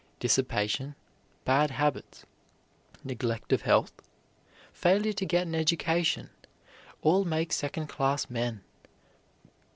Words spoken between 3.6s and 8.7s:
health, failure to get an education, all make second class men.